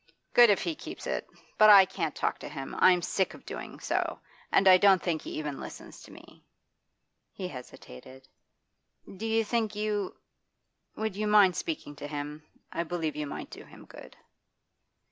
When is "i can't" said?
1.69-2.15